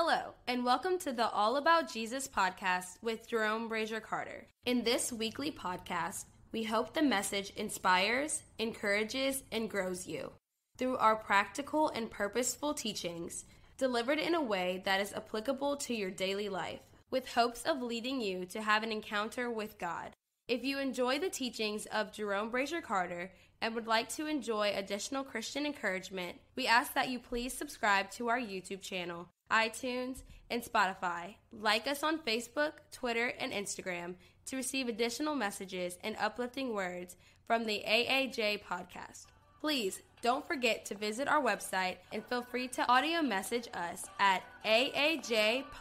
Hello, 0.00 0.34
and 0.46 0.64
welcome 0.64 0.96
to 0.98 1.12
the 1.12 1.28
All 1.28 1.56
About 1.56 1.92
Jesus 1.92 2.28
podcast 2.28 3.02
with 3.02 3.28
Jerome 3.28 3.66
Brazier 3.66 3.98
Carter. 3.98 4.46
In 4.64 4.84
this 4.84 5.12
weekly 5.12 5.50
podcast, 5.50 6.26
we 6.52 6.62
hope 6.62 6.94
the 6.94 7.02
message 7.02 7.50
inspires, 7.56 8.44
encourages, 8.60 9.42
and 9.50 9.68
grows 9.68 10.06
you 10.06 10.30
through 10.76 10.98
our 10.98 11.16
practical 11.16 11.88
and 11.88 12.12
purposeful 12.12 12.74
teachings 12.74 13.44
delivered 13.76 14.20
in 14.20 14.36
a 14.36 14.40
way 14.40 14.82
that 14.84 15.00
is 15.00 15.12
applicable 15.12 15.74
to 15.78 15.94
your 15.96 16.12
daily 16.12 16.48
life, 16.48 16.82
with 17.10 17.32
hopes 17.32 17.64
of 17.64 17.82
leading 17.82 18.20
you 18.20 18.44
to 18.44 18.62
have 18.62 18.84
an 18.84 18.92
encounter 18.92 19.50
with 19.50 19.80
God. 19.80 20.12
If 20.46 20.62
you 20.62 20.78
enjoy 20.78 21.18
the 21.18 21.28
teachings 21.28 21.86
of 21.86 22.12
Jerome 22.12 22.50
Brazier 22.50 22.82
Carter 22.82 23.32
and 23.60 23.74
would 23.74 23.88
like 23.88 24.08
to 24.10 24.28
enjoy 24.28 24.70
additional 24.72 25.24
Christian 25.24 25.66
encouragement, 25.66 26.36
we 26.54 26.68
ask 26.68 26.94
that 26.94 27.08
you 27.08 27.18
please 27.18 27.52
subscribe 27.52 28.12
to 28.12 28.28
our 28.28 28.38
YouTube 28.38 28.80
channel, 28.80 29.30
iTunes, 29.50 30.22
and 30.50 30.62
Spotify. 30.62 31.34
Like 31.52 31.86
us 31.86 32.02
on 32.02 32.18
Facebook, 32.18 32.72
Twitter, 32.92 33.32
and 33.38 33.52
Instagram 33.52 34.14
to 34.46 34.56
receive 34.56 34.88
additional 34.88 35.34
messages 35.34 35.98
and 36.02 36.16
uplifting 36.18 36.74
words 36.74 37.16
from 37.46 37.64
the 37.64 37.84
AAJ 37.86 38.62
podcast. 38.62 39.26
Please 39.60 40.00
don't 40.22 40.46
forget 40.46 40.84
to 40.86 40.94
visit 40.94 41.28
our 41.28 41.42
website 41.42 41.96
and 42.12 42.24
feel 42.24 42.42
free 42.42 42.68
to 42.68 42.88
audio 42.90 43.22
message 43.22 43.68
us 43.74 44.04
at 44.18 44.42
aajpod.org. 44.64 45.72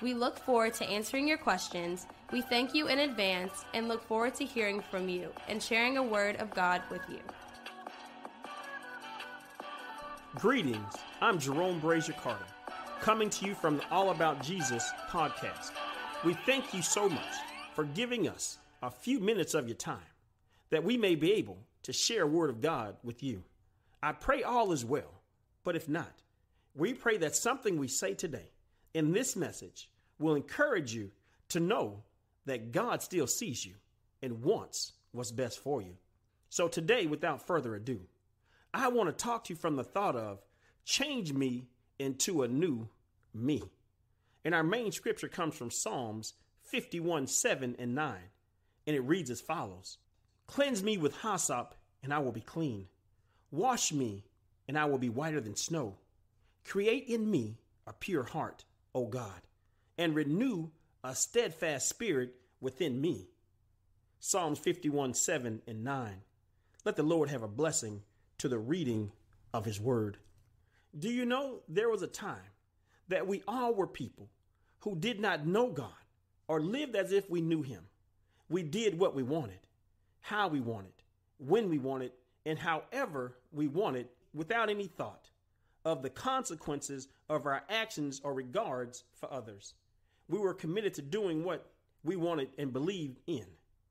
We 0.00 0.14
look 0.14 0.38
forward 0.38 0.74
to 0.74 0.84
answering 0.84 1.26
your 1.26 1.38
questions. 1.38 2.06
We 2.32 2.40
thank 2.42 2.74
you 2.74 2.86
in 2.88 3.00
advance 3.00 3.64
and 3.74 3.88
look 3.88 4.06
forward 4.06 4.34
to 4.36 4.44
hearing 4.44 4.80
from 4.80 5.08
you 5.08 5.32
and 5.48 5.62
sharing 5.62 5.96
a 5.96 6.02
word 6.02 6.36
of 6.36 6.50
God 6.50 6.82
with 6.90 7.02
you. 7.08 7.18
Greetings, 10.38 10.94
I'm 11.20 11.40
Jerome 11.40 11.80
Brazier 11.80 12.12
Carter, 12.12 12.46
coming 13.00 13.28
to 13.28 13.44
you 13.44 13.56
from 13.56 13.78
the 13.78 13.88
All 13.90 14.10
About 14.10 14.40
Jesus 14.40 14.88
podcast. 15.10 15.72
We 16.24 16.34
thank 16.46 16.72
you 16.72 16.80
so 16.80 17.08
much 17.08 17.34
for 17.74 17.82
giving 17.82 18.28
us 18.28 18.58
a 18.80 18.88
few 18.88 19.18
minutes 19.18 19.54
of 19.54 19.66
your 19.66 19.76
time 19.76 19.98
that 20.70 20.84
we 20.84 20.96
may 20.96 21.16
be 21.16 21.32
able 21.32 21.58
to 21.82 21.92
share 21.92 22.24
word 22.24 22.50
of 22.50 22.60
God 22.60 22.94
with 23.02 23.20
you. 23.20 23.42
I 24.00 24.12
pray 24.12 24.44
all 24.44 24.70
is 24.70 24.84
well, 24.84 25.22
but 25.64 25.74
if 25.74 25.88
not, 25.88 26.22
we 26.76 26.94
pray 26.94 27.16
that 27.16 27.34
something 27.34 27.76
we 27.76 27.88
say 27.88 28.14
today 28.14 28.52
in 28.94 29.10
this 29.10 29.34
message 29.34 29.90
will 30.20 30.36
encourage 30.36 30.94
you 30.94 31.10
to 31.48 31.58
know 31.58 32.04
that 32.46 32.70
God 32.70 33.02
still 33.02 33.26
sees 33.26 33.66
you 33.66 33.74
and 34.22 34.44
wants 34.44 34.92
what's 35.10 35.32
best 35.32 35.58
for 35.58 35.82
you. 35.82 35.96
So 36.48 36.68
today, 36.68 37.06
without 37.06 37.44
further 37.44 37.74
ado, 37.74 38.02
I 38.72 38.88
want 38.88 39.08
to 39.08 39.24
talk 39.24 39.44
to 39.44 39.52
you 39.52 39.56
from 39.56 39.76
the 39.76 39.84
thought 39.84 40.16
of 40.16 40.42
change 40.84 41.32
me 41.32 41.68
into 41.98 42.42
a 42.42 42.48
new 42.48 42.88
me. 43.34 43.62
And 44.44 44.54
our 44.54 44.62
main 44.62 44.92
scripture 44.92 45.28
comes 45.28 45.54
from 45.54 45.70
Psalms 45.70 46.34
51 46.62 47.26
7 47.26 47.76
and 47.78 47.94
9, 47.94 48.16
and 48.86 48.96
it 48.96 49.00
reads 49.00 49.30
as 49.30 49.40
follows 49.40 49.98
Cleanse 50.46 50.82
me 50.82 50.96
with 50.96 51.20
hyssop, 51.22 51.74
and 52.02 52.12
I 52.12 52.18
will 52.18 52.32
be 52.32 52.40
clean. 52.40 52.86
Wash 53.50 53.92
me, 53.92 54.24
and 54.66 54.78
I 54.78 54.84
will 54.84 54.98
be 54.98 55.08
whiter 55.08 55.40
than 55.40 55.56
snow. 55.56 55.96
Create 56.64 57.06
in 57.06 57.30
me 57.30 57.58
a 57.86 57.92
pure 57.92 58.24
heart, 58.24 58.64
O 58.94 59.06
God, 59.06 59.42
and 59.96 60.14
renew 60.14 60.70
a 61.02 61.14
steadfast 61.14 61.88
spirit 61.88 62.34
within 62.60 63.00
me. 63.00 63.28
Psalms 64.20 64.58
51 64.58 65.14
7 65.14 65.62
and 65.66 65.84
9. 65.84 66.22
Let 66.84 66.96
the 66.96 67.02
Lord 67.02 67.28
have 67.30 67.42
a 67.42 67.48
blessing 67.48 68.02
to 68.38 68.48
the 68.48 68.58
reading 68.58 69.10
of 69.52 69.64
his 69.64 69.80
word. 69.80 70.16
Do 70.96 71.08
you 71.08 71.26
know 71.26 71.58
there 71.68 71.88
was 71.88 72.02
a 72.02 72.06
time 72.06 72.52
that 73.08 73.26
we 73.26 73.42
all 73.48 73.74
were 73.74 73.86
people 73.86 74.28
who 74.80 74.94
did 74.94 75.18
not 75.18 75.44
know 75.44 75.68
God 75.70 75.90
or 76.46 76.60
lived 76.60 76.94
as 76.94 77.10
if 77.10 77.28
we 77.28 77.40
knew 77.40 77.62
him? 77.62 77.82
We 78.48 78.62
did 78.62 78.98
what 78.98 79.14
we 79.14 79.24
wanted, 79.24 79.58
how 80.20 80.46
we 80.46 80.60
wanted, 80.60 80.92
when 81.38 81.68
we 81.68 81.78
wanted, 81.78 82.12
and 82.46 82.58
however 82.58 83.36
we 83.52 83.66
wanted 83.66 84.06
without 84.32 84.70
any 84.70 84.86
thought 84.86 85.30
of 85.84 86.02
the 86.02 86.10
consequences 86.10 87.08
of 87.28 87.44
our 87.44 87.64
actions 87.68 88.20
or 88.22 88.34
regards 88.34 89.02
for 89.14 89.32
others. 89.32 89.74
We 90.28 90.38
were 90.38 90.54
committed 90.54 90.94
to 90.94 91.02
doing 91.02 91.42
what 91.42 91.66
we 92.04 92.14
wanted 92.14 92.50
and 92.56 92.72
believed 92.72 93.18
in 93.26 93.46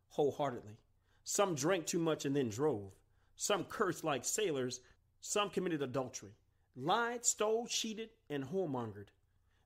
wholeheartedly. 0.09 0.77
Some 1.25 1.53
drank 1.53 1.85
too 1.85 1.99
much 1.99 2.23
and 2.23 2.33
then 2.35 2.49
drove. 2.49 2.91
Some 3.37 3.63
cursed 3.63 4.03
like 4.03 4.25
sailors. 4.25 4.81
Some 5.19 5.49
committed 5.49 5.81
adultery, 5.81 6.31
lied, 6.75 7.25
stole, 7.25 7.65
cheated, 7.67 8.09
and 8.29 8.43
whoremongered. 8.43 9.07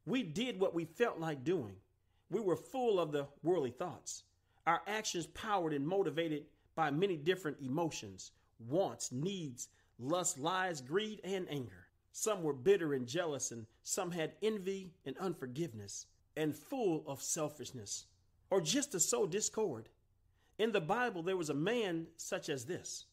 We 0.06 0.24
did 0.24 0.60
what 0.60 0.74
we 0.74 0.86
felt 0.86 1.20
like 1.20 1.44
doing. 1.44 1.76
We 2.30 2.40
were 2.40 2.56
full 2.56 3.00
of 3.00 3.12
the 3.12 3.28
worldly 3.44 3.72
thoughts. 3.72 4.24
Our 4.66 4.82
actions 4.88 5.28
powered 5.28 5.74
and 5.74 5.86
motivated 5.86 6.46
by 6.74 6.90
many 6.90 7.18
different 7.18 7.58
emotions, 7.62 8.32
wants, 8.70 9.12
needs, 9.12 9.68
lust, 10.00 10.40
lies, 10.40 10.80
greed, 10.80 11.20
and 11.24 11.48
anger. 11.50 11.88
Some 12.14 12.44
were 12.44 12.54
bitter 12.54 12.94
and 12.94 13.06
jealous, 13.06 13.52
and 13.52 13.66
some 13.84 14.12
had 14.12 14.34
envy 14.42 14.94
and 15.06 15.18
unforgiveness, 15.18 16.08
and 16.38 16.56
full 16.56 17.04
of 17.08 17.22
selfishness, 17.22 18.06
or 18.50 18.62
just 18.62 18.94
to 18.94 19.00
sow 19.00 19.28
discord. 19.28 19.90
In 20.58 20.72
the 20.72 20.82
Bible, 20.82 21.24
there 21.24 21.38
was 21.38 21.50
a 21.50 21.54
man 21.54 22.08
such 22.16 22.50
as 22.50 22.66
this. 22.66 23.06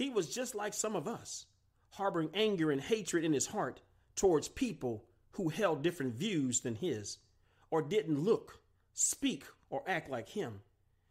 He 0.00 0.08
was 0.08 0.34
just 0.34 0.54
like 0.54 0.72
some 0.72 0.96
of 0.96 1.06
us, 1.06 1.44
harboring 1.90 2.30
anger 2.32 2.70
and 2.70 2.80
hatred 2.80 3.22
in 3.22 3.34
his 3.34 3.48
heart 3.48 3.82
towards 4.16 4.48
people 4.48 5.04
who 5.32 5.50
held 5.50 5.82
different 5.82 6.14
views 6.14 6.60
than 6.60 6.76
his, 6.76 7.18
or 7.70 7.82
didn't 7.82 8.24
look, 8.24 8.62
speak, 8.94 9.44
or 9.68 9.82
act 9.86 10.08
like 10.08 10.30
him. 10.30 10.62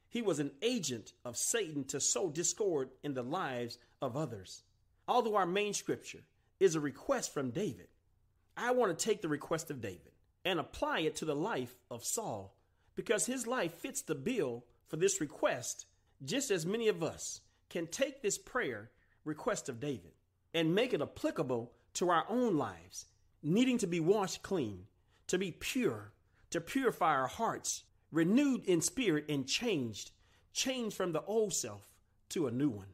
He 0.09 0.23
was 0.23 0.39
an 0.39 0.49
agent 0.63 1.13
of 1.23 1.37
Satan 1.37 1.83
to 1.83 1.99
sow 1.99 2.31
discord 2.31 2.89
in 3.03 3.13
the 3.13 3.21
lives 3.21 3.77
of 4.01 4.17
others. 4.17 4.63
Although 5.07 5.35
our 5.35 5.45
main 5.45 5.75
scripture 5.75 6.23
is 6.59 6.73
a 6.73 6.79
request 6.79 7.31
from 7.31 7.51
David, 7.51 7.89
I 8.57 8.71
want 8.71 8.97
to 8.97 9.05
take 9.05 9.21
the 9.21 9.29
request 9.29 9.69
of 9.69 9.81
David 9.81 10.13
and 10.43 10.59
apply 10.59 11.01
it 11.01 11.15
to 11.17 11.25
the 11.25 11.35
life 11.35 11.75
of 11.91 12.03
Saul 12.03 12.55
because 12.95 13.27
his 13.27 13.45
life 13.45 13.75
fits 13.75 14.01
the 14.01 14.15
bill 14.15 14.65
for 14.87 14.97
this 14.97 15.21
request, 15.21 15.85
just 16.25 16.49
as 16.49 16.65
many 16.65 16.87
of 16.87 17.03
us 17.03 17.41
can 17.69 17.87
take 17.87 18.21
this 18.21 18.37
prayer 18.37 18.91
request 19.23 19.69
of 19.69 19.79
David 19.79 20.11
and 20.53 20.73
make 20.73 20.93
it 20.93 21.01
applicable 21.01 21.71
to 21.93 22.09
our 22.09 22.25
own 22.29 22.57
lives, 22.57 23.05
needing 23.43 23.77
to 23.77 23.87
be 23.87 23.99
washed 23.99 24.41
clean, 24.41 24.85
to 25.27 25.37
be 25.37 25.51
pure, 25.51 26.11
to 26.49 26.59
purify 26.59 27.15
our 27.15 27.27
hearts, 27.27 27.83
renewed 28.11 28.65
in 28.65 28.81
spirit 28.81 29.25
and 29.29 29.47
changed, 29.47 30.11
changed 30.53 30.95
from 30.95 31.11
the 31.11 31.23
old 31.23 31.53
self 31.53 31.87
to 32.29 32.47
a 32.47 32.51
new 32.51 32.69
one. 32.69 32.93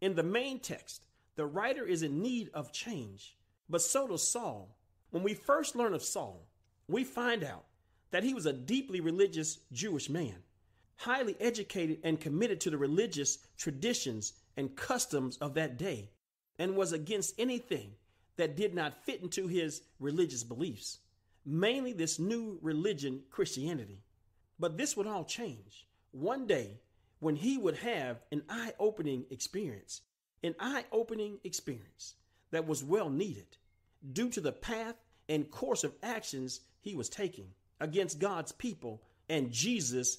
In 0.00 0.14
the 0.14 0.22
main 0.22 0.58
text, 0.58 1.04
the 1.36 1.46
writer 1.46 1.84
is 1.84 2.02
in 2.02 2.22
need 2.22 2.50
of 2.54 2.72
change, 2.72 3.36
but 3.68 3.82
so 3.82 4.08
does 4.08 4.26
Saul. 4.26 4.76
When 5.10 5.22
we 5.22 5.34
first 5.34 5.76
learn 5.76 5.94
of 5.94 6.02
Saul, 6.02 6.46
we 6.88 7.04
find 7.04 7.44
out 7.44 7.64
that 8.10 8.24
he 8.24 8.34
was 8.34 8.46
a 8.46 8.52
deeply 8.52 9.00
religious 9.00 9.58
Jewish 9.72 10.08
man, 10.08 10.36
highly 10.96 11.36
educated 11.40 11.98
and 12.04 12.20
committed 12.20 12.60
to 12.60 12.70
the 12.70 12.78
religious 12.78 13.38
traditions 13.56 14.32
and 14.56 14.76
customs 14.76 15.36
of 15.38 15.54
that 15.54 15.76
day, 15.76 16.10
and 16.58 16.76
was 16.76 16.92
against 16.92 17.34
anything 17.38 17.90
that 18.36 18.56
did 18.56 18.74
not 18.74 19.04
fit 19.04 19.22
into 19.22 19.46
his 19.46 19.82
religious 19.98 20.44
beliefs, 20.44 20.98
mainly 21.44 21.92
this 21.92 22.18
new 22.18 22.58
religion, 22.62 23.22
Christianity. 23.30 24.02
But 24.58 24.76
this 24.76 24.96
would 24.96 25.06
all 25.06 25.24
change 25.24 25.86
one 26.12 26.46
day 26.46 26.78
when 27.20 27.36
he 27.36 27.58
would 27.58 27.76
have 27.78 28.20
an 28.30 28.42
eye 28.48 28.72
opening 28.78 29.24
experience, 29.30 30.02
an 30.42 30.54
eye 30.60 30.84
opening 30.92 31.38
experience 31.44 32.14
that 32.50 32.66
was 32.66 32.84
well 32.84 33.10
needed 33.10 33.56
due 34.12 34.28
to 34.30 34.40
the 34.40 34.52
path 34.52 34.94
and 35.28 35.50
course 35.50 35.84
of 35.84 35.94
actions 36.02 36.60
he 36.80 36.94
was 36.94 37.08
taking 37.08 37.48
against 37.80 38.18
God's 38.18 38.52
people 38.52 39.02
and 39.28 39.50
Jesus 39.50 40.18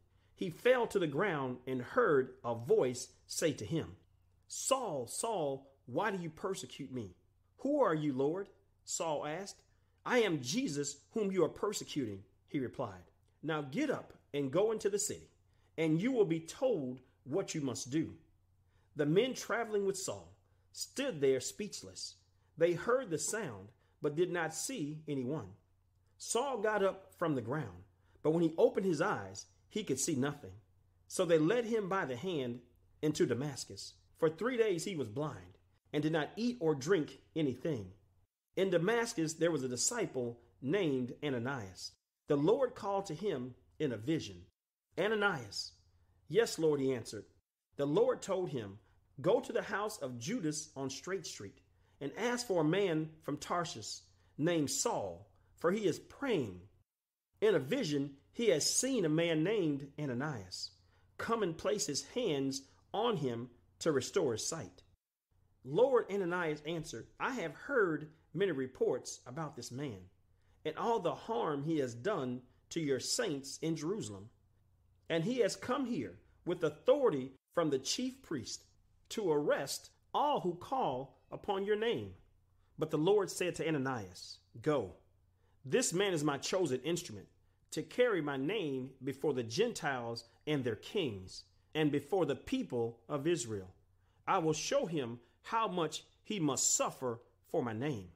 He 0.41 0.49
fell 0.49 0.87
to 0.87 0.97
the 0.97 1.05
ground 1.05 1.57
and 1.67 1.83
heard 1.83 2.31
a 2.43 2.55
voice 2.55 3.09
say 3.27 3.53
to 3.53 3.63
him, 3.63 3.95
Saul, 4.47 5.05
Saul, 5.05 5.69
why 5.85 6.09
do 6.09 6.17
you 6.17 6.31
persecute 6.31 6.91
me? 6.91 7.11
Who 7.57 7.79
are 7.79 7.93
you, 7.93 8.11
Lord? 8.11 8.49
Saul 8.83 9.27
asked. 9.27 9.61
I 10.03 10.23
am 10.23 10.41
Jesus 10.41 10.97
whom 11.11 11.31
you 11.31 11.45
are 11.45 11.47
persecuting, 11.47 12.23
he 12.47 12.57
replied. 12.57 13.03
Now 13.43 13.61
get 13.61 13.91
up 13.91 14.13
and 14.33 14.51
go 14.51 14.71
into 14.71 14.89
the 14.89 14.97
city, 14.97 15.29
and 15.77 16.01
you 16.01 16.11
will 16.11 16.25
be 16.25 16.39
told 16.39 17.01
what 17.23 17.53
you 17.53 17.61
must 17.61 17.91
do. 17.91 18.15
The 18.95 19.05
men 19.05 19.35
traveling 19.35 19.85
with 19.85 19.95
Saul 19.95 20.33
stood 20.71 21.21
there 21.21 21.39
speechless. 21.39 22.15
They 22.57 22.73
heard 22.73 23.11
the 23.11 23.19
sound, 23.19 23.67
but 24.01 24.15
did 24.15 24.31
not 24.31 24.55
see 24.55 25.03
anyone. 25.07 25.49
Saul 26.17 26.57
got 26.57 26.83
up 26.83 27.13
from 27.19 27.35
the 27.35 27.41
ground, 27.41 27.83
but 28.23 28.31
when 28.31 28.41
he 28.41 28.55
opened 28.57 28.87
his 28.87 29.03
eyes, 29.03 29.45
he 29.71 29.83
could 29.83 29.99
see 29.99 30.15
nothing. 30.15 30.51
So 31.07 31.25
they 31.25 31.39
led 31.39 31.65
him 31.65 31.89
by 31.89 32.05
the 32.05 32.15
hand 32.15 32.59
into 33.01 33.25
Damascus. 33.25 33.93
For 34.19 34.29
three 34.29 34.57
days 34.57 34.85
he 34.85 34.95
was 34.95 35.09
blind 35.09 35.57
and 35.91 36.03
did 36.03 36.11
not 36.11 36.29
eat 36.35 36.57
or 36.59 36.75
drink 36.75 37.17
anything. 37.35 37.87
In 38.55 38.69
Damascus 38.69 39.33
there 39.33 39.49
was 39.49 39.63
a 39.63 39.67
disciple 39.69 40.39
named 40.61 41.13
Ananias. 41.23 41.93
The 42.27 42.35
Lord 42.35 42.75
called 42.75 43.07
to 43.07 43.15
him 43.15 43.55
in 43.79 43.91
a 43.91 43.97
vision 43.97 44.43
Ananias. 44.99 45.71
Yes, 46.27 46.59
Lord, 46.59 46.79
he 46.79 46.93
answered. 46.93 47.25
The 47.77 47.85
Lord 47.85 48.21
told 48.21 48.49
him, 48.49 48.77
Go 49.21 49.39
to 49.39 49.53
the 49.53 49.61
house 49.61 49.97
of 49.97 50.19
Judas 50.19 50.69
on 50.75 50.89
Straight 50.89 51.25
Street 51.25 51.57
and 51.99 52.11
ask 52.17 52.47
for 52.47 52.61
a 52.61 52.65
man 52.65 53.09
from 53.23 53.37
Tarshish 53.37 54.01
named 54.37 54.69
Saul, 54.69 55.29
for 55.57 55.71
he 55.71 55.85
is 55.85 55.99
praying. 55.99 56.61
In 57.41 57.55
a 57.55 57.59
vision, 57.59 58.11
he 58.33 58.49
has 58.49 58.69
seen 58.69 59.05
a 59.05 59.09
man 59.09 59.43
named 59.43 59.87
Ananias 59.99 60.71
come 61.17 61.43
and 61.43 61.57
place 61.57 61.85
his 61.85 62.03
hands 62.15 62.63
on 62.93 63.17
him 63.17 63.49
to 63.79 63.91
restore 63.91 64.33
his 64.33 64.47
sight. 64.47 64.81
Lord 65.63 66.05
Ananias 66.11 66.61
answered, 66.65 67.07
I 67.19 67.33
have 67.33 67.53
heard 67.53 68.09
many 68.33 68.51
reports 68.51 69.19
about 69.27 69.55
this 69.55 69.71
man 69.71 69.99
and 70.65 70.75
all 70.77 70.99
the 70.99 71.13
harm 71.13 71.63
he 71.63 71.77
has 71.79 71.93
done 71.93 72.41
to 72.69 72.79
your 72.79 72.99
saints 72.99 73.59
in 73.61 73.75
Jerusalem. 73.75 74.29
And 75.09 75.23
he 75.23 75.39
has 75.39 75.55
come 75.55 75.85
here 75.85 76.17
with 76.45 76.63
authority 76.63 77.33
from 77.53 77.69
the 77.69 77.79
chief 77.79 78.21
priest 78.21 78.63
to 79.09 79.31
arrest 79.31 79.89
all 80.13 80.39
who 80.39 80.55
call 80.55 81.19
upon 81.31 81.65
your 81.65 81.75
name. 81.75 82.11
But 82.79 82.91
the 82.91 82.97
Lord 82.97 83.29
said 83.29 83.55
to 83.55 83.67
Ananias, 83.67 84.37
Go, 84.61 84.93
this 85.65 85.93
man 85.93 86.13
is 86.13 86.23
my 86.23 86.37
chosen 86.37 86.81
instrument 86.81 87.27
to 87.71 87.81
carry 87.81 88.21
my 88.21 88.37
name 88.37 88.91
before 89.03 89.33
the 89.33 89.43
Gentiles 89.43 90.25
and 90.45 90.63
their 90.63 90.75
kings, 90.75 91.43
and 91.73 91.91
before 91.91 92.25
the 92.25 92.35
people 92.35 92.99
of 93.07 93.27
Israel. 93.27 93.73
I 94.27 94.39
will 94.39 94.53
show 94.53 94.85
him 94.85 95.19
how 95.43 95.67
much 95.67 96.03
he 96.23 96.39
must 96.39 96.75
suffer 96.75 97.19
for 97.47 97.63
my 97.63 97.73
name. 97.73 98.09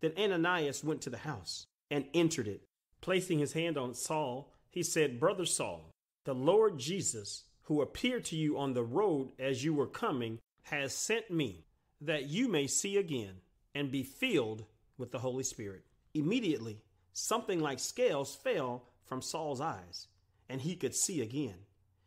Then 0.00 0.12
Ananias 0.18 0.82
went 0.82 1.02
to 1.02 1.10
the 1.10 1.18
house 1.18 1.66
and 1.90 2.04
entered 2.14 2.48
it. 2.48 2.62
Placing 3.00 3.38
his 3.38 3.52
hand 3.52 3.78
on 3.78 3.94
Saul, 3.94 4.52
he 4.70 4.82
said, 4.82 5.20
Brother 5.20 5.46
Saul, 5.46 5.90
the 6.24 6.34
Lord 6.34 6.78
Jesus, 6.78 7.44
who 7.62 7.82
appeared 7.82 8.24
to 8.26 8.36
you 8.36 8.58
on 8.58 8.74
the 8.74 8.82
road 8.82 9.30
as 9.38 9.64
you 9.64 9.72
were 9.72 9.86
coming, 9.86 10.38
has 10.62 10.94
sent 10.94 11.30
me 11.30 11.64
that 12.00 12.28
you 12.28 12.48
may 12.48 12.66
see 12.66 12.96
again 12.96 13.34
and 13.74 13.90
be 13.90 14.02
filled 14.02 14.64
with 14.98 15.12
the 15.12 15.18
Holy 15.18 15.44
Spirit. 15.44 15.84
Immediately, 16.14 16.82
something 17.12 17.60
like 17.60 17.78
scales 17.78 18.34
fell 18.34 18.84
from 19.04 19.22
Saul's 19.22 19.60
eyes, 19.60 20.08
and 20.48 20.60
he 20.60 20.76
could 20.76 20.94
see 20.94 21.20
again. 21.20 21.66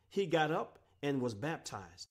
He 0.09 0.25
got 0.25 0.51
up 0.51 0.79
and 1.01 1.21
was 1.21 1.33
baptized. 1.33 2.09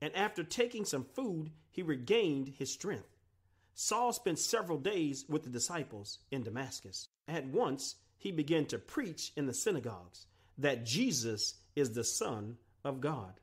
And 0.00 0.14
after 0.14 0.44
taking 0.44 0.84
some 0.84 1.04
food, 1.04 1.50
he 1.70 1.82
regained 1.82 2.54
his 2.58 2.72
strength. 2.72 3.16
Saul 3.74 4.12
spent 4.12 4.38
several 4.38 4.78
days 4.78 5.24
with 5.28 5.44
the 5.44 5.50
disciples 5.50 6.18
in 6.30 6.42
Damascus. 6.42 7.08
At 7.26 7.46
once, 7.46 7.96
he 8.16 8.32
began 8.32 8.66
to 8.66 8.78
preach 8.78 9.32
in 9.36 9.46
the 9.46 9.54
synagogues 9.54 10.26
that 10.58 10.84
Jesus 10.84 11.54
is 11.76 11.92
the 11.92 12.04
Son 12.04 12.58
of 12.84 13.00
God. 13.00 13.34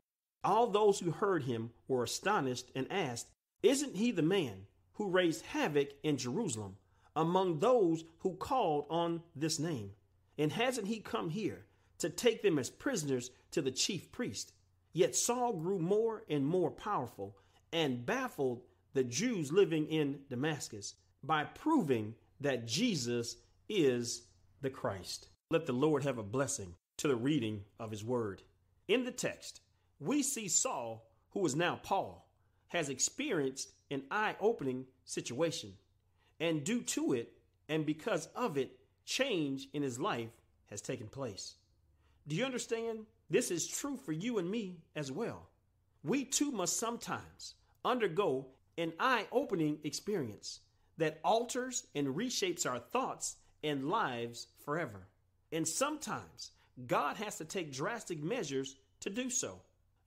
All 0.43 0.67
those 0.67 0.99
who 0.99 1.11
heard 1.11 1.43
him 1.43 1.71
were 1.87 2.03
astonished 2.03 2.69
and 2.75 2.91
asked, 2.91 3.27
Isn't 3.63 3.95
he 3.95 4.11
the 4.11 4.21
man 4.21 4.67
who 4.93 5.07
raised 5.07 5.45
havoc 5.45 5.89
in 6.03 6.17
Jerusalem 6.17 6.75
among 7.15 7.59
those 7.59 8.03
who 8.19 8.35
called 8.35 8.85
on 8.89 9.21
this 9.35 9.59
name? 9.59 9.91
And 10.37 10.51
hasn't 10.51 10.87
he 10.87 10.99
come 10.99 11.29
here 11.29 11.65
to 11.99 12.09
take 12.09 12.41
them 12.41 12.59
as 12.59 12.69
prisoners 12.69 13.31
to 13.51 13.61
the 13.61 13.71
chief 13.71 14.11
priest? 14.11 14.51
Yet 14.93 15.15
Saul 15.15 15.53
grew 15.53 15.79
more 15.79 16.23
and 16.29 16.45
more 16.45 16.71
powerful 16.71 17.37
and 17.71 18.05
baffled 18.05 18.63
the 18.93 19.03
Jews 19.03 19.51
living 19.51 19.87
in 19.87 20.19
Damascus 20.29 20.95
by 21.23 21.43
proving 21.43 22.15
that 22.39 22.67
Jesus 22.67 23.37
is 23.67 24.23
the 24.61 24.69
Christ. 24.69 25.27
Let 25.49 25.65
the 25.65 25.73
Lord 25.73 26.03
have 26.03 26.17
a 26.17 26.23
blessing 26.23 26.75
to 26.97 27.07
the 27.07 27.15
reading 27.15 27.63
of 27.79 27.91
his 27.91 28.03
word. 28.03 28.41
In 28.87 29.03
the 29.03 29.11
text, 29.11 29.61
we 29.99 30.23
see 30.23 30.47
Saul, 30.47 31.09
who 31.31 31.45
is 31.45 31.55
now 31.55 31.79
Paul, 31.81 32.27
has 32.67 32.89
experienced 32.89 33.69
an 33.91 34.03
eye 34.11 34.35
opening 34.39 34.85
situation. 35.03 35.73
And 36.39 36.63
due 36.63 36.81
to 36.81 37.13
it, 37.13 37.31
and 37.69 37.85
because 37.85 38.27
of 38.35 38.57
it, 38.57 38.77
change 39.05 39.67
in 39.73 39.81
his 39.81 39.99
life 39.99 40.31
has 40.69 40.81
taken 40.81 41.07
place. 41.07 41.55
Do 42.27 42.35
you 42.35 42.45
understand? 42.45 43.05
This 43.29 43.51
is 43.51 43.67
true 43.67 43.97
for 43.97 44.11
you 44.11 44.37
and 44.37 44.49
me 44.49 44.77
as 44.95 45.11
well. 45.11 45.49
We 46.03 46.25
too 46.25 46.51
must 46.51 46.77
sometimes 46.77 47.55
undergo 47.83 48.47
an 48.77 48.93
eye 48.99 49.25
opening 49.31 49.79
experience 49.83 50.59
that 50.97 51.19
alters 51.23 51.85
and 51.95 52.07
reshapes 52.15 52.69
our 52.69 52.79
thoughts 52.79 53.37
and 53.63 53.89
lives 53.89 54.47
forever. 54.63 55.07
And 55.51 55.67
sometimes 55.67 56.51
God 56.87 57.17
has 57.17 57.37
to 57.37 57.45
take 57.45 57.73
drastic 57.73 58.21
measures 58.21 58.75
to 59.01 59.09
do 59.09 59.29
so. 59.29 59.61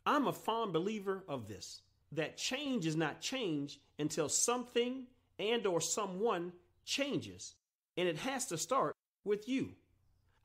I'm 0.06 0.26
a 0.26 0.32
fond 0.32 0.72
believer 0.72 1.24
of 1.28 1.48
this 1.48 1.82
that 2.12 2.36
change 2.36 2.86
is 2.86 2.96
not 2.96 3.20
change 3.20 3.80
until 3.98 4.28
something 4.28 5.06
and 5.38 5.66
or 5.66 5.80
someone 5.80 6.52
changes 6.84 7.54
and 7.96 8.08
it 8.08 8.18
has 8.18 8.46
to 8.46 8.58
start 8.58 8.94
with 9.24 9.48
you. 9.48 9.72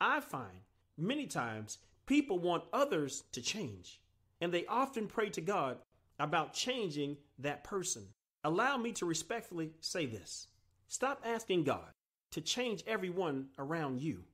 I 0.00 0.20
find 0.20 0.60
many 0.96 1.26
times 1.26 1.78
people 2.06 2.38
want 2.38 2.64
others 2.72 3.24
to 3.32 3.40
change 3.40 4.00
and 4.40 4.52
they 4.52 4.66
often 4.66 5.06
pray 5.06 5.30
to 5.30 5.40
god 5.40 5.78
about 6.18 6.52
changing 6.52 7.16
that 7.38 7.64
person. 7.64 8.02
Allow 8.44 8.76
me 8.76 8.92
to 8.92 9.06
respectfully 9.06 9.70
say 9.80 10.06
this. 10.06 10.48
Stop 10.88 11.22
asking 11.24 11.64
god 11.64 11.92
to 12.32 12.40
change 12.40 12.84
everyone 12.86 13.46
around 13.58 14.00
you 14.00 14.24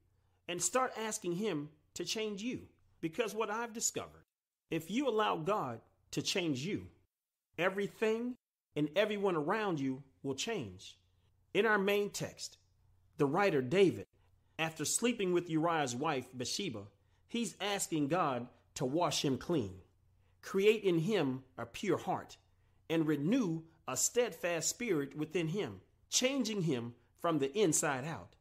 and 0.49 0.61
start 0.61 0.93
asking 0.99 1.37
him 1.37 1.69
to 1.95 2.05
change 2.05 2.43
you. 2.43 2.63
Because 3.01 3.35
what 3.35 3.51
i've 3.51 3.73
discovered 3.73 4.25
if 4.71 4.89
you 4.91 5.09
allow 5.09 5.37
God 5.37 5.81
to 6.13 6.23
change 6.23 6.65
you, 6.65 6.87
everything 7.59 8.37
and 8.77 8.89
everyone 8.97 9.37
around 9.37 9.81
you 9.81 10.03
will 10.23 10.35
change. 10.35 10.97
In 11.55 11.67
our 11.67 11.79
main 11.79 12.11
text, 12.11 12.59
the 13.17 13.27
writer 13.27 13.61
David, 13.61 14.07
after 14.59 14.85
sleeping 14.85 15.33
with 15.33 15.51
Uriah's 15.51 15.95
wife 15.95 16.27
Bathsheba, 16.33 16.85
he's 17.29 17.57
asking 17.61 18.09
God 18.09 18.47
to 18.77 18.85
wash 18.85 19.25
him 19.25 19.39
clean, 19.39 19.75
create 20.43 20.85
in 20.85 20.99
him 20.99 21.43
a 21.59 21.67
pure 21.67 21.99
heart, 21.99 22.37
and 22.89 23.07
renew 23.07 23.63
a 23.89 23.97
steadfast 23.97 24.69
spirit 24.69 25.17
within 25.17 25.49
him, 25.49 25.81
changing 26.09 26.63
him 26.63 26.95
from 27.19 27.39
the 27.39 27.57
inside 27.59 28.05
out. 28.05 28.37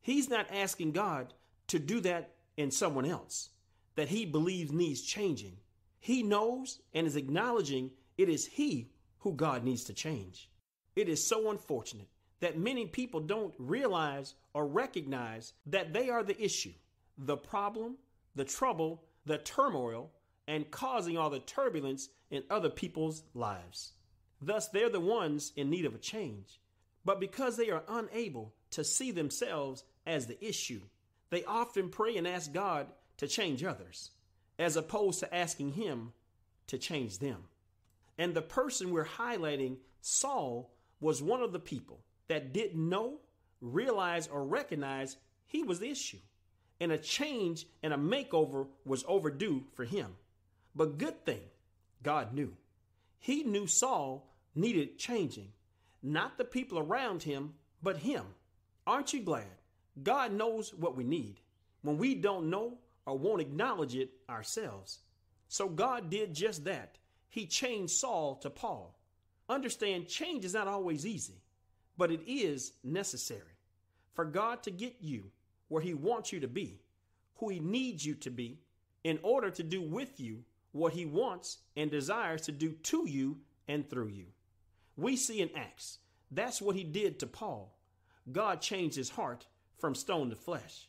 He's 0.00 0.28
not 0.28 0.46
asking 0.52 0.92
God 0.92 1.34
to 1.68 1.78
do 1.78 2.00
that 2.00 2.34
in 2.56 2.70
someone 2.70 3.04
else 3.04 3.50
that 3.94 4.08
he 4.08 4.24
believes 4.24 4.72
needs 4.72 5.02
changing. 5.02 5.56
He 6.00 6.22
knows 6.22 6.80
and 6.94 7.06
is 7.06 7.16
acknowledging 7.16 7.90
it 8.16 8.28
is 8.28 8.46
he 8.46 8.90
who 9.20 9.32
God 9.32 9.64
needs 9.64 9.84
to 9.84 9.92
change. 9.92 10.48
It 10.96 11.08
is 11.08 11.24
so 11.24 11.50
unfortunate 11.50 12.08
that 12.40 12.58
many 12.58 12.86
people 12.86 13.20
don't 13.20 13.54
realize 13.58 14.34
or 14.54 14.66
recognize 14.66 15.52
that 15.66 15.92
they 15.92 16.08
are 16.08 16.22
the 16.22 16.40
issue, 16.40 16.72
the 17.16 17.36
problem, 17.36 17.96
the 18.34 18.44
trouble, 18.44 19.02
the 19.26 19.38
turmoil, 19.38 20.10
and 20.46 20.70
causing 20.70 21.18
all 21.18 21.30
the 21.30 21.40
turbulence 21.40 22.08
in 22.30 22.42
other 22.48 22.70
people's 22.70 23.22
lives. 23.34 23.92
Thus, 24.40 24.68
they're 24.68 24.88
the 24.88 25.00
ones 25.00 25.52
in 25.56 25.68
need 25.68 25.84
of 25.84 25.94
a 25.94 25.98
change. 25.98 26.60
But 27.04 27.20
because 27.20 27.56
they 27.56 27.70
are 27.70 27.82
unable 27.88 28.54
to 28.70 28.84
see 28.84 29.10
themselves 29.10 29.84
as 30.06 30.26
the 30.26 30.42
issue, 30.44 30.82
they 31.30 31.44
often 31.44 31.88
pray 31.88 32.16
and 32.16 32.26
ask 32.26 32.52
God 32.52 32.86
to 33.18 33.26
change 33.26 33.64
others 33.64 34.10
as 34.58 34.76
opposed 34.76 35.20
to 35.20 35.34
asking 35.34 35.72
him 35.72 36.12
to 36.66 36.78
change 36.78 37.18
them. 37.18 37.44
And 38.18 38.34
the 38.34 38.42
person 38.42 38.90
we're 38.90 39.04
highlighting, 39.04 39.76
Saul, 40.00 40.74
was 41.00 41.22
one 41.22 41.40
of 41.40 41.52
the 41.52 41.60
people 41.60 42.00
that 42.26 42.52
didn't 42.52 42.88
know, 42.88 43.20
realize, 43.60 44.26
or 44.26 44.44
recognize 44.44 45.16
he 45.46 45.62
was 45.62 45.78
the 45.78 45.88
issue. 45.90 46.18
And 46.80 46.92
a 46.92 46.98
change 46.98 47.66
and 47.82 47.92
a 47.92 47.96
makeover 47.96 48.66
was 48.84 49.04
overdue 49.08 49.64
for 49.74 49.84
him. 49.84 50.16
But 50.74 50.98
good 50.98 51.24
thing, 51.24 51.42
God 52.02 52.34
knew. 52.34 52.54
He 53.18 53.42
knew 53.42 53.66
Saul 53.66 54.30
needed 54.54 54.98
changing, 54.98 55.52
not 56.02 56.38
the 56.38 56.44
people 56.44 56.78
around 56.78 57.22
him, 57.22 57.54
but 57.82 57.98
him. 57.98 58.24
Aren't 58.86 59.12
you 59.12 59.22
glad? 59.22 59.46
God 60.02 60.32
knows 60.32 60.72
what 60.72 60.96
we 60.96 61.04
need 61.04 61.40
when 61.82 61.98
we 61.98 62.14
don't 62.14 62.50
know 62.50 62.78
or 63.06 63.18
won't 63.18 63.40
acknowledge 63.40 63.94
it 63.94 64.10
ourselves. 64.28 65.00
So 65.48 65.68
God 65.68 66.10
did 66.10 66.34
just 66.34 66.64
that. 66.64 66.98
He 67.28 67.46
changed 67.46 67.92
Saul 67.92 68.36
to 68.36 68.50
Paul. 68.50 68.98
Understand, 69.48 70.08
change 70.08 70.44
is 70.44 70.54
not 70.54 70.68
always 70.68 71.06
easy, 71.06 71.40
but 71.96 72.10
it 72.10 72.20
is 72.26 72.72
necessary. 72.84 73.56
For 74.14 74.24
God 74.24 74.62
to 74.64 74.70
get 74.70 74.96
you 75.00 75.30
where 75.68 75.82
He 75.82 75.94
wants 75.94 76.32
you 76.32 76.40
to 76.40 76.48
be, 76.48 76.80
who 77.36 77.48
He 77.48 77.60
needs 77.60 78.04
you 78.04 78.14
to 78.16 78.30
be, 78.30 78.60
in 79.04 79.18
order 79.22 79.50
to 79.50 79.62
do 79.62 79.80
with 79.80 80.18
you 80.18 80.44
what 80.72 80.92
He 80.92 81.06
wants 81.06 81.58
and 81.76 81.90
desires 81.90 82.42
to 82.42 82.52
do 82.52 82.72
to 82.72 83.08
you 83.08 83.38
and 83.68 83.88
through 83.88 84.08
you. 84.08 84.26
We 84.96 85.16
see 85.16 85.40
in 85.40 85.50
Acts, 85.54 85.98
that's 86.30 86.60
what 86.60 86.76
He 86.76 86.84
did 86.84 87.18
to 87.20 87.26
Paul. 87.26 87.78
God 88.32 88.60
changed 88.60 88.96
his 88.96 89.10
heart 89.10 89.46
from 89.78 89.94
stone 89.94 90.30
to 90.30 90.36
flesh, 90.36 90.88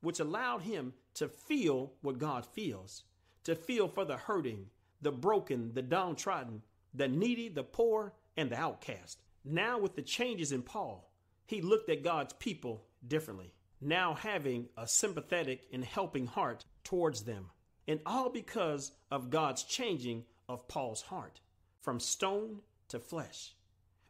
which 0.00 0.20
allowed 0.20 0.62
him 0.62 0.92
to 1.14 1.28
feel 1.28 1.92
what 2.02 2.18
God 2.18 2.46
feels, 2.46 3.04
to 3.44 3.54
feel 3.54 3.88
for 3.88 4.04
the 4.04 4.16
hurting, 4.16 4.66
the 5.02 5.12
broken, 5.12 5.72
the 5.74 5.82
downtrodden, 5.82 6.62
the 6.94 7.08
needy, 7.08 7.48
the 7.48 7.62
poor, 7.62 8.14
and 8.36 8.50
the 8.50 8.58
outcast. 8.58 9.20
Now, 9.44 9.78
with 9.78 9.96
the 9.96 10.02
changes 10.02 10.52
in 10.52 10.62
Paul, 10.62 11.10
he 11.46 11.62
looked 11.62 11.88
at 11.88 12.02
God's 12.02 12.32
people 12.34 12.84
differently, 13.06 13.52
now 13.80 14.14
having 14.14 14.68
a 14.76 14.86
sympathetic 14.86 15.66
and 15.72 15.84
helping 15.84 16.26
heart 16.26 16.64
towards 16.84 17.22
them. 17.22 17.46
And 17.88 18.00
all 18.06 18.28
because 18.28 18.92
of 19.10 19.30
God's 19.30 19.64
changing 19.64 20.24
of 20.48 20.68
Paul's 20.68 21.02
heart 21.02 21.40
from 21.80 21.98
stone 21.98 22.60
to 22.88 22.98
flesh. 22.98 23.54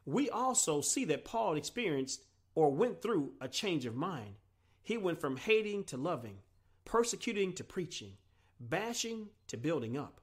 We 0.05 0.29
also 0.29 0.81
see 0.81 1.05
that 1.05 1.25
Paul 1.25 1.55
experienced 1.55 2.25
or 2.53 2.71
went 2.71 3.01
through 3.01 3.33
a 3.39 3.47
change 3.47 3.85
of 3.85 3.95
mind. 3.95 4.35
He 4.83 4.97
went 4.97 5.21
from 5.21 5.37
hating 5.37 5.85
to 5.85 5.97
loving, 5.97 6.39
persecuting 6.85 7.53
to 7.53 7.63
preaching, 7.63 8.13
bashing 8.59 9.29
to 9.47 9.57
building 9.57 9.97
up, 9.97 10.19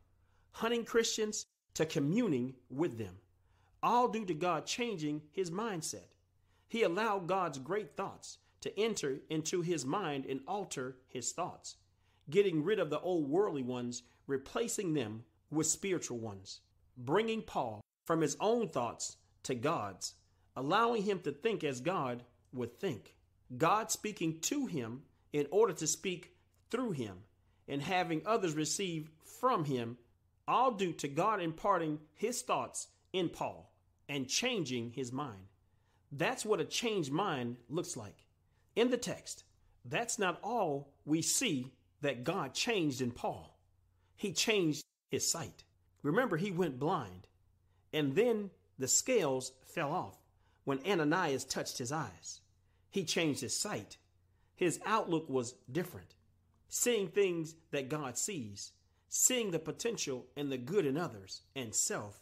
hunting 0.52 0.84
Christians 0.84 1.46
to 1.74 1.86
communing 1.86 2.54
with 2.70 2.98
them, 2.98 3.16
all 3.82 4.08
due 4.08 4.24
to 4.24 4.34
God 4.34 4.66
changing 4.66 5.22
his 5.30 5.50
mindset. 5.50 6.08
He 6.68 6.82
allowed 6.82 7.26
God's 7.26 7.58
great 7.58 7.96
thoughts 7.96 8.38
to 8.60 8.78
enter 8.78 9.18
into 9.30 9.62
his 9.62 9.86
mind 9.86 10.26
and 10.26 10.40
alter 10.46 10.96
his 11.08 11.32
thoughts, 11.32 11.76
getting 12.28 12.64
rid 12.64 12.78
of 12.78 12.90
the 12.90 13.00
old 13.00 13.28
worldly 13.28 13.62
ones, 13.62 14.02
replacing 14.26 14.94
them 14.94 15.24
with 15.50 15.66
spiritual 15.66 16.18
ones, 16.18 16.60
bringing 16.96 17.42
Paul 17.42 17.80
from 18.04 18.20
his 18.20 18.36
own 18.40 18.68
thoughts 18.68 19.16
to 19.44 19.54
God's, 19.54 20.14
allowing 20.56 21.02
him 21.02 21.20
to 21.20 21.32
think 21.32 21.62
as 21.62 21.80
God 21.80 22.24
would 22.52 22.78
think. 22.78 23.14
God 23.56 23.90
speaking 23.90 24.40
to 24.40 24.66
him 24.66 25.02
in 25.32 25.46
order 25.50 25.72
to 25.74 25.86
speak 25.86 26.34
through 26.70 26.92
him, 26.92 27.18
and 27.66 27.80
having 27.80 28.22
others 28.26 28.54
receive 28.54 29.10
from 29.22 29.64
him 29.64 29.96
all 30.48 30.72
due 30.72 30.92
to 30.94 31.06
God 31.06 31.40
imparting 31.40 32.00
his 32.14 32.42
thoughts 32.42 32.88
in 33.12 33.28
Paul 33.28 33.70
and 34.08 34.26
changing 34.26 34.92
his 34.92 35.12
mind. 35.12 35.46
That's 36.10 36.44
what 36.44 36.60
a 36.60 36.64
changed 36.64 37.12
mind 37.12 37.58
looks 37.68 37.96
like. 37.96 38.24
In 38.74 38.90
the 38.90 38.96
text, 38.96 39.44
that's 39.84 40.18
not 40.18 40.40
all 40.42 40.88
we 41.04 41.20
see 41.20 41.72
that 42.00 42.24
God 42.24 42.54
changed 42.54 43.00
in 43.00 43.10
Paul. 43.10 43.58
He 44.16 44.32
changed 44.32 44.84
his 45.10 45.30
sight. 45.30 45.64
Remember, 46.02 46.36
he 46.36 46.50
went 46.50 46.78
blind, 46.78 47.26
and 47.92 48.14
then 48.14 48.50
the 48.78 48.88
scales 48.88 49.52
fell 49.66 49.92
off 49.92 50.16
when 50.64 50.80
Ananias 50.88 51.44
touched 51.44 51.78
his 51.78 51.92
eyes. 51.92 52.40
He 52.90 53.04
changed 53.04 53.40
his 53.40 53.56
sight. 53.56 53.98
His 54.54 54.80
outlook 54.86 55.28
was 55.28 55.54
different, 55.70 56.14
seeing 56.68 57.08
things 57.08 57.54
that 57.70 57.88
God 57.88 58.16
sees 58.16 58.72
seeing 59.08 59.50
the 59.50 59.58
potential 59.58 60.26
and 60.36 60.52
the 60.52 60.58
good 60.58 60.84
in 60.86 60.96
others 60.96 61.42
and 61.56 61.74
self, 61.74 62.20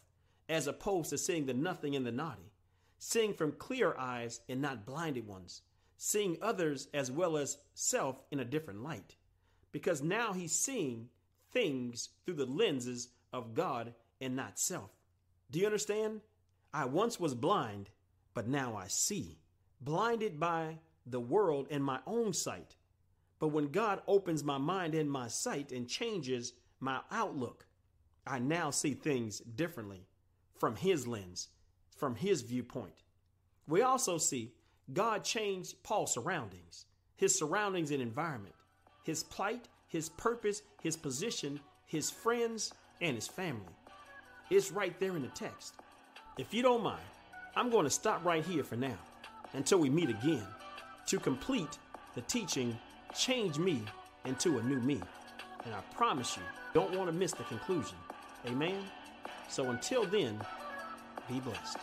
as 0.49 0.67
opposed 0.67 1.09
to 1.09 1.17
seeing 1.17 1.45
the 1.45 1.53
nothing 1.53 1.93
in 1.93 2.03
the 2.03 2.11
naughty, 2.11 2.51
seeing 2.97 3.33
from 3.33 3.51
clear 3.51 3.95
eyes 3.97 4.41
and 4.47 4.61
not 4.61 4.85
blinded 4.85 5.27
ones, 5.27 5.61
seeing 5.97 6.37
others 6.41 6.87
as 6.93 7.11
well 7.11 7.37
as 7.37 7.57
self 7.73 8.23
in 8.31 8.39
a 8.39 8.45
different 8.45 8.81
light. 8.81 9.15
Because 9.71 10.01
now 10.01 10.33
he's 10.33 10.53
seeing 10.53 11.09
things 11.51 12.09
through 12.25 12.35
the 12.35 12.45
lenses 12.45 13.09
of 13.33 13.53
God 13.53 13.93
and 14.21 14.35
not 14.35 14.59
self. 14.59 14.91
Do 15.51 15.59
you 15.59 15.65
understand? 15.65 16.21
I 16.73 16.85
once 16.85 17.19
was 17.19 17.33
blind, 17.33 17.89
but 18.33 18.47
now 18.47 18.75
I 18.75 18.87
see, 18.87 19.39
blinded 19.81 20.39
by 20.39 20.77
the 21.05 21.19
world 21.19 21.67
and 21.69 21.83
my 21.83 21.99
own 22.05 22.33
sight. 22.33 22.75
But 23.39 23.49
when 23.49 23.67
God 23.67 24.01
opens 24.07 24.43
my 24.43 24.57
mind 24.57 24.95
and 24.95 25.09
my 25.09 25.27
sight 25.27 25.71
and 25.71 25.87
changes 25.87 26.53
my 26.79 26.99
outlook. 27.11 27.65
I 28.25 28.39
now 28.39 28.71
see 28.71 28.93
things 28.93 29.39
differently 29.39 30.07
from 30.57 30.75
his 30.75 31.07
lens, 31.07 31.49
from 31.95 32.15
his 32.15 32.41
viewpoint. 32.41 33.03
We 33.67 33.81
also 33.81 34.17
see 34.17 34.53
God 34.93 35.23
changed 35.23 35.81
Paul's 35.83 36.13
surroundings, 36.13 36.85
his 37.15 37.37
surroundings 37.37 37.91
and 37.91 38.01
environment, 38.01 38.55
his 39.03 39.23
plight, 39.23 39.67
his 39.87 40.09
purpose, 40.09 40.61
his 40.81 40.95
position, 40.95 41.59
his 41.85 42.09
friends, 42.09 42.73
and 43.01 43.15
his 43.15 43.27
family. 43.27 43.73
It's 44.49 44.71
right 44.71 44.97
there 44.99 45.15
in 45.15 45.21
the 45.21 45.27
text. 45.29 45.75
If 46.37 46.53
you 46.53 46.61
don't 46.61 46.83
mind, 46.83 47.03
I'm 47.55 47.69
going 47.69 47.85
to 47.85 47.89
stop 47.89 48.23
right 48.23 48.45
here 48.45 48.63
for 48.63 48.75
now 48.75 48.97
until 49.53 49.79
we 49.79 49.89
meet 49.89 50.09
again 50.09 50.45
to 51.07 51.19
complete 51.19 51.77
the 52.15 52.21
teaching 52.21 52.77
Change 53.17 53.57
Me 53.57 53.81
into 54.25 54.59
a 54.59 54.63
New 54.63 54.79
Me. 54.81 55.01
And 55.65 55.73
I 55.73 55.79
promise 55.95 56.37
you, 56.37 56.43
don't 56.73 56.95
want 56.95 57.09
to 57.09 57.13
miss 57.13 57.31
the 57.33 57.43
conclusion. 57.43 57.97
Amen? 58.45 58.83
So 59.49 59.69
until 59.69 60.05
then, 60.05 60.39
be 61.27 61.39
blessed. 61.39 61.77